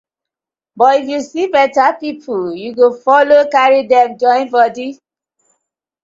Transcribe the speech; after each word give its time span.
But 0.75 1.01
if 1.03 1.07
yu 1.09 1.19
see 1.29 1.45
beta 1.55 1.85
pipus 2.01 2.45
yu 2.61 2.69
go 2.79 2.87
follo 3.03 3.37
karry 3.53 3.81
dem 3.91 4.09
join 4.21 4.43
bodi. 4.53 4.87